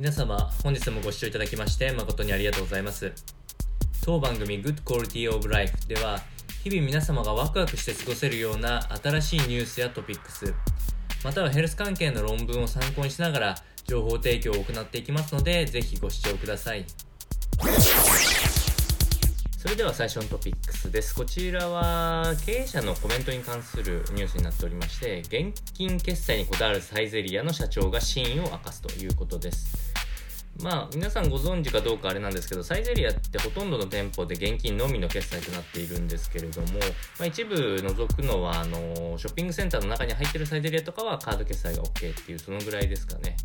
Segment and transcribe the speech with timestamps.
[0.00, 3.12] 皆様本日もご視聴いただきまして誠にありがとうございます
[4.02, 6.20] 当番組 Good Quality of Life では
[6.64, 10.54] 日々皆様がワクワクして過ごせるような新しいニュースやトピックス
[11.22, 13.54] またはヘルス関係の論文を参考にしながら
[13.84, 16.86] 情報提供を行っていきますのでぜひご視聴ください
[19.58, 21.14] それでは最初のトピックスです。
[21.14, 29.79] こちらは経営者のコメントに関するニュースになっておりまして、現金決済にこだわるサイゼリアの社長が真意を明かすということです。
[30.62, 36.78] まあ、皆さんご存知かどうかあれなんですけど、サイゼリアってほとんどの店舗で現金のみの決済となっているんですけれども、
[37.18, 43.36] まあ、一部除くのは、あの、ショッピングセンターの中に入ってるサイゼリアとかはカード決済が OK っていう、そのぐらいですかね。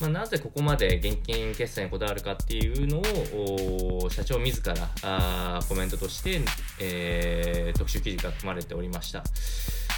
[0.00, 6.40] まあ、なぜここまで現金決済にこだわるかっていうのを社長自らあコメントとして、
[6.80, 9.22] えー、特集記事が組まれておりました。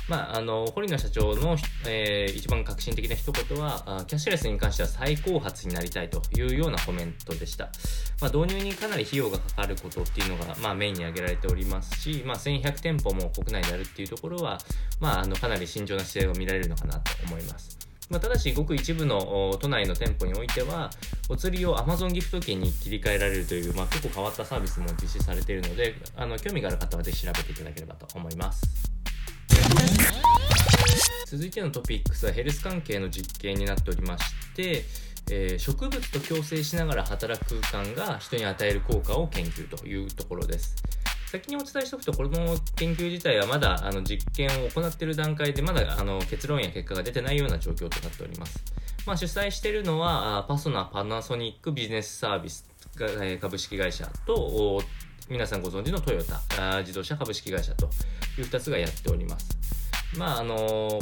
[0.09, 1.57] まあ、あの堀野社長の、
[1.87, 7.71] えー、一番革新的な一言はキャッシュレスに関しては最高発になりたいというようなコメントでした、
[8.21, 14.59] まあ、導入にかなり費用がかかることっていうのが、まあ、メインに挙げられておりますし、まあ、1100店舗も国内であるっていうところは、
[15.01, 17.77] まあ、あのかなり慎重な姿勢が見られるのかなと思います
[18.09, 20.91] まあ、ただし、ごく一部の都内の店舗においては、
[21.29, 28.96] お釣りを Amazon ギフト券に切り替えられるという、まあ、結構変わったサービスも実施されているので、あの興味がある方はぜひ調べていただければと思います。
[31.37, 34.85] 続いてのトピックスはヘルス関係の実験になっておりまして、
[35.31, 40.75] えー、植物と共生しながら働く空間が人に与える効果を研究というところです。
[41.31, 48.65] 先にお伝えしておくと、この研究自体はまだあの実験を行っている段階で、まだあの結論や結果が出てないような状況となっております。
[49.07, 52.67] まあ、主催しているのは、パソナ、パナソニックビジネスサービス
[53.39, 54.83] 株式会社と、
[55.29, 57.91] 皆さんご存知のトヨタ自動車株式会社と
[58.39, 59.76] いう2つがやっております。
[60.17, 60.57] まああの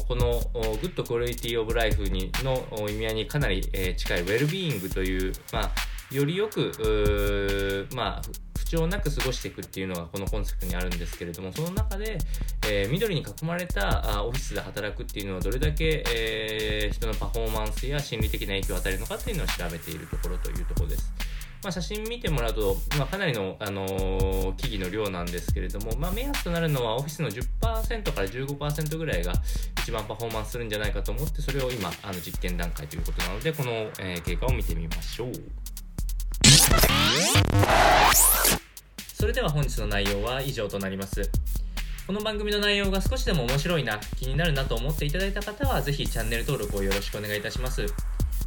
[0.09, 0.41] この
[0.81, 5.71] グッドクオリティオブライフにの意味合いにかなりえ近いウェルビーイングという、まあ、
[6.15, 8.23] よりよく、まあ、
[8.59, 12.19] 不調なく過ごしていくっていうのがこのコンセプトにあるんですけれども、その中で、
[12.67, 21.13] えー、緑に囲まれたあオフィスで働くっていうのはどれだけ、えー、人のパフォーマンスや心理的な影響を与えるのかっていうのを調べているところというところです。
[21.65, 29.33] まあ、写真見てもらうと、まあ、かなりの、あのー、木々の量なんですけれども、まあ、目安となるのはオフィスの10%から15%ぐらいが
[29.81, 35.33] 一番パフォーマンスするんじゃないかと思って、それを今、あの実験段階ということなので、この、えー、経過を見てみましょう。
[39.15, 41.31] それでは本日の内容は以上となります。
[42.07, 47.87] この番組の内容が少しでも面白いな、気になるなと思っていただいた方は、ぜひチャンネル登録をよろしくお願いいたします。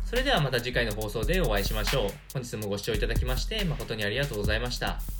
[0.07, 2.09] それではまた次回の放送でお会いしましょう。
[2.33, 5.16] 本日もご視聴いただきまして誠にありがとうございました。